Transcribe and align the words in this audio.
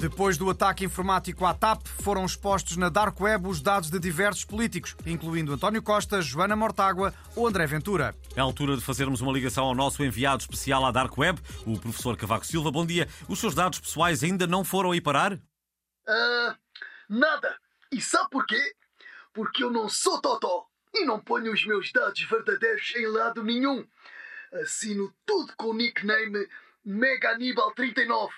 Depois 0.00 0.38
do 0.38 0.48
ataque 0.48 0.86
informático 0.86 1.44
à 1.44 1.52
TAP, 1.52 1.86
foram 2.02 2.24
expostos 2.24 2.78
na 2.78 2.88
Dark 2.88 3.20
Web 3.20 3.46
os 3.46 3.60
dados 3.60 3.90
de 3.90 3.98
diversos 3.98 4.46
políticos, 4.46 4.96
incluindo 5.04 5.52
António 5.52 5.82
Costa, 5.82 6.22
Joana 6.22 6.56
Mortágua 6.56 7.12
ou 7.36 7.46
André 7.46 7.66
Ventura. 7.66 8.16
É 8.34 8.40
a 8.40 8.42
altura 8.42 8.76
de 8.76 8.82
fazermos 8.82 9.20
uma 9.20 9.30
ligação 9.30 9.66
ao 9.66 9.74
nosso 9.74 10.02
enviado 10.02 10.40
especial 10.40 10.86
à 10.86 10.90
Dark 10.90 11.18
Web, 11.18 11.38
o 11.66 11.78
professor 11.78 12.16
Cavaco 12.16 12.46
Silva. 12.46 12.70
Bom 12.70 12.86
dia. 12.86 13.06
Os 13.28 13.40
seus 13.40 13.54
dados 13.54 13.78
pessoais 13.78 14.24
ainda 14.24 14.46
não 14.46 14.64
foram 14.64 14.92
aí 14.92 15.02
parar? 15.02 15.38
Ah, 16.08 16.56
nada. 17.06 17.58
E 17.92 18.00
sabe 18.00 18.30
porquê? 18.30 18.74
Porque 19.34 19.62
eu 19.62 19.70
não 19.70 19.86
sou 19.86 20.18
totó 20.18 20.66
e 20.94 21.04
não 21.04 21.20
ponho 21.20 21.52
os 21.52 21.66
meus 21.66 21.92
dados 21.92 22.22
verdadeiros 22.22 22.94
em 22.96 23.06
lado 23.06 23.44
nenhum. 23.44 23.86
Assino 24.62 25.12
tudo 25.26 25.52
com 25.58 25.68
o 25.68 25.74
nickname 25.74 26.48
MegaNibal39. 26.86 28.30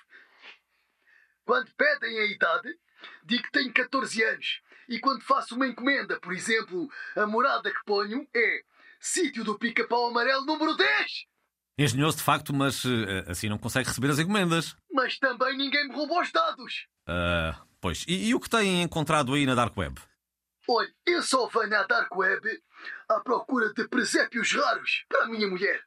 Quando 1.45 1.71
pedem 1.77 2.19
a 2.19 2.25
idade, 2.27 2.69
digo 3.25 3.43
que 3.45 3.53
tenho 3.53 3.73
14 3.73 4.23
anos. 4.23 4.61
E 4.89 4.99
quando 5.01 5.23
faço 5.23 5.55
uma 5.55 5.67
encomenda, 5.67 6.19
por 6.21 6.33
exemplo, 6.33 6.89
a 7.17 7.27
morada 7.27 7.71
que 7.71 7.85
ponho 7.85 8.27
é 8.35 8.63
Sítio 9.01 9.43
do 9.43 9.59
Pica-Pau 9.59 10.09
Amarelo 10.09 10.45
número 10.45 10.77
10. 10.77 11.27
Engenhoso 11.79 12.19
de 12.19 12.23
facto, 12.23 12.53
mas 12.55 12.85
eh, 12.85 13.25
assim 13.27 13.49
não 13.49 13.59
consegue 13.59 13.89
receber 13.89 14.11
as 14.11 14.19
encomendas. 14.19 14.77
Mas 14.93 15.19
também 15.19 15.57
ninguém 15.57 15.89
me 15.89 15.95
roubou 15.95 16.21
os 16.21 16.31
dados. 16.31 16.87
Ah, 17.07 17.61
pois. 17.81 18.05
E, 18.07 18.29
e 18.29 18.35
o 18.35 18.41
que 18.41 18.49
têm 18.49 18.83
encontrado 18.83 19.35
aí 19.35 19.47
na 19.47 19.55
Dark 19.55 19.77
Web? 19.77 20.01
Olha, 20.69 20.93
eu 21.07 21.23
só 21.23 21.49
venho 21.49 21.77
à 21.77 21.83
Dark 21.83 22.15
Web 22.15 22.47
à 23.09 23.19
procura 23.21 23.73
de 23.73 23.89
presépios 23.89 24.53
raros 24.53 25.05
para 25.09 25.25
a 25.25 25.29
minha 25.29 25.49
mulher. 25.49 25.83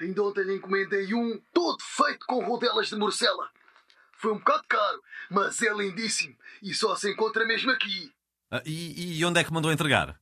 Ainda 0.00 0.22
ontem 0.22 0.44
lhe 0.44 0.54
encomendei 0.54 1.12
um 1.14 1.38
todo 1.52 1.82
feito 1.82 2.24
com 2.26 2.42
rodelas 2.44 2.88
de 2.88 2.96
morcela. 2.96 3.50
Foi 4.24 4.32
um 4.32 4.38
bocado 4.38 4.64
caro, 4.66 5.02
mas 5.28 5.60
é 5.60 5.70
lindíssimo 5.70 6.34
e 6.62 6.72
só 6.72 6.96
se 6.96 7.12
encontra 7.12 7.44
mesmo 7.44 7.70
aqui. 7.70 8.10
Ah, 8.50 8.62
e, 8.64 9.18
e 9.18 9.24
onde 9.26 9.38
é 9.38 9.44
que 9.44 9.52
mandou 9.52 9.70
entregar? 9.70 10.18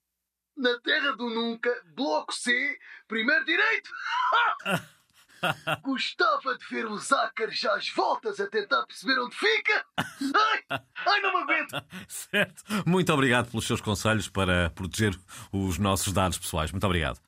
Na 0.57 0.77
Terra 0.81 1.13
do 1.13 1.31
Nunca, 1.31 1.71
Bloco 1.95 2.35
C, 2.35 2.77
primeiro 3.07 3.45
direito. 3.45 3.89
Gostava 5.83 6.59
de 6.59 6.67
ver 6.69 6.87
os 6.87 7.13
ácaros 7.13 7.65
às 7.65 7.91
voltas 7.91 8.41
a 8.41 8.49
tentar 8.49 8.85
perceber 8.87 9.21
onde 9.21 9.37
fica. 9.37 9.87
Ai, 9.97 10.81
ai 11.07 11.21
não 11.21 11.33
me 11.33 11.43
aguento. 11.45 11.85
Certo. 12.09 12.65
Muito 12.85 13.13
obrigado 13.13 13.53
pelos 13.53 13.69
seus 13.69 13.81
conselhos 13.81 14.29
para 14.29 14.71
proteger 14.71 15.17
os 15.53 15.79
nossos 15.79 16.13
dados 16.13 16.39
pessoais. 16.39 16.73
Muito 16.73 16.85
obrigado. 16.85 17.21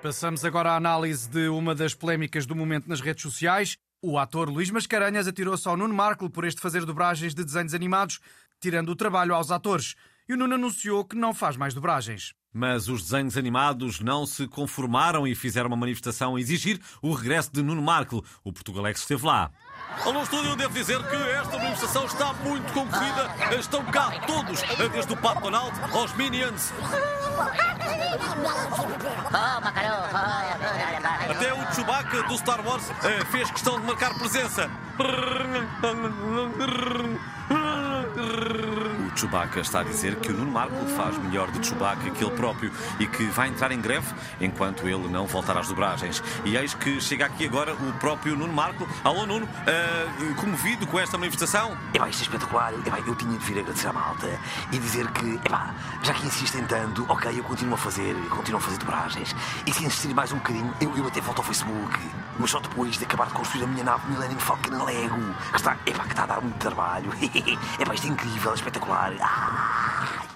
Passamos 0.00 0.42
agora 0.42 0.72
à 0.72 0.76
análise 0.76 1.28
de 1.28 1.48
uma 1.48 1.74
das 1.74 1.92
polémicas 1.92 2.46
do 2.46 2.56
momento 2.56 2.88
nas 2.88 3.02
redes 3.02 3.22
sociais. 3.22 3.76
O 4.06 4.18
ator 4.18 4.50
Luís 4.50 4.70
Mascarenhas 4.70 5.26
atirou-se 5.26 5.66
ao 5.66 5.78
Nuno 5.78 5.94
Markle 5.94 6.28
por 6.28 6.44
este 6.44 6.60
fazer 6.60 6.84
dobragens 6.84 7.34
de 7.34 7.42
desenhos 7.42 7.72
animados, 7.72 8.20
tirando 8.60 8.90
o 8.90 8.94
trabalho 8.94 9.34
aos 9.34 9.50
atores. 9.50 9.94
E 10.28 10.34
o 10.34 10.36
Nuno 10.36 10.56
anunciou 10.56 11.06
que 11.06 11.16
não 11.16 11.32
faz 11.32 11.56
mais 11.56 11.72
dobragens. 11.72 12.34
Mas 12.52 12.86
os 12.86 13.02
desenhos 13.02 13.38
animados 13.38 14.00
não 14.00 14.26
se 14.26 14.46
conformaram 14.46 15.26
e 15.26 15.34
fizeram 15.34 15.68
uma 15.68 15.76
manifestação 15.76 16.36
a 16.36 16.40
exigir 16.40 16.78
o 17.00 17.14
regresso 17.14 17.50
de 17.50 17.62
Nuno 17.62 17.80
Markle. 17.80 18.20
O 18.44 18.52
Portugalex 18.52 19.00
esteve 19.00 19.24
lá. 19.24 19.50
Alô, 20.04 20.22
estúdio, 20.22 20.54
devo 20.54 20.74
dizer 20.74 21.02
que 21.08 21.16
esta 21.16 21.56
manifestação 21.56 22.04
está 22.04 22.34
muito 22.34 22.70
concorrida. 22.74 23.56
Estão 23.58 23.82
cá 23.86 24.20
todos, 24.26 24.60
desde 24.92 25.14
o 25.14 25.16
Pato 25.16 25.40
Donald 25.40 25.72
aos 25.94 26.14
Minions. 26.14 26.74
Até 31.30 31.52
o 31.54 31.74
Chewbacca 31.74 32.22
do 32.24 32.36
Star 32.36 32.66
Wars 32.66 32.90
eh, 33.04 33.24
fez 33.30 33.50
questão 33.50 33.80
de 33.80 33.86
marcar 33.86 34.14
presença. 34.14 34.70
O 37.50 39.16
Chewbacca 39.16 39.60
está 39.60 39.80
a 39.80 39.82
dizer 39.84 40.16
que 40.16 40.32
o 40.32 40.36
Nuno 40.36 40.50
Marco 40.50 40.74
faz 40.96 41.16
melhor 41.18 41.50
de 41.50 41.64
Chewbacca 41.64 42.10
que 42.10 42.24
ele 42.24 42.34
próprio 42.34 42.72
e 42.98 43.06
que 43.06 43.24
vai 43.26 43.48
entrar 43.48 43.70
em 43.70 43.80
greve 43.80 44.06
enquanto 44.40 44.88
ele 44.88 45.08
não 45.08 45.26
voltar 45.26 45.56
às 45.56 45.68
dobragens. 45.68 46.22
E 46.44 46.56
eis 46.56 46.74
que 46.74 47.00
chega 47.00 47.26
aqui 47.26 47.46
agora 47.46 47.74
o 47.74 47.92
próprio 47.94 48.36
Nuno 48.36 48.52
Marco. 48.52 48.88
Alô, 49.04 49.26
Nuno, 49.26 49.48
eh, 49.66 50.34
comovido 50.36 50.86
com 50.86 50.98
esta 50.98 51.16
manifestação? 51.16 51.76
Epá, 51.92 52.08
isto 52.08 52.20
é 52.20 52.22
espetacular. 52.24 52.72
Epá, 52.84 52.98
eu 53.06 53.14
tinha 53.14 53.38
de 53.38 53.44
vir 53.44 53.58
agradecer 53.60 53.88
à 53.88 53.92
malta 53.92 54.28
e 54.72 54.78
dizer 54.78 55.08
que, 55.12 55.34
epá, 55.34 55.74
já 56.02 56.12
que 56.14 56.26
insistem 56.26 56.64
tanto, 56.64 57.04
ok, 57.08 57.38
eu 57.38 57.44
continuo 57.44 57.74
a 57.74 57.78
fazer, 57.78 58.14
continuo 58.30 58.58
a 58.58 58.62
fazer 58.62 58.78
dobragens. 58.78 59.34
E 59.66 59.72
se 59.72 59.84
insistirem 59.84 60.14
mais 60.14 60.32
um 60.32 60.36
bocadinho, 60.36 60.74
eu, 60.80 60.96
eu 60.96 61.06
até 61.06 61.20
volto 61.20 61.38
ao 61.38 61.44
Facebook. 61.44 61.98
Mas 62.38 62.50
só 62.50 62.58
depois 62.58 62.98
de 62.98 63.04
acabar 63.04 63.28
de 63.28 63.32
construir 63.32 63.62
a 63.62 63.66
minha 63.66 63.84
nave 63.84 64.10
Millennium 64.10 64.40
Falcon 64.40 64.84
Lego, 64.84 65.34
que 65.52 65.56
está, 65.56 65.76
epá, 65.86 66.02
que 66.02 66.10
está 66.10 66.24
a 66.24 66.26
dar 66.26 66.40
muito 66.40 66.56
trabalho. 66.58 67.12
é 67.78 68.08
incrível, 68.08 68.52
é 68.52 68.54
espetacular. 68.54 69.12
Ah! 69.20 70.33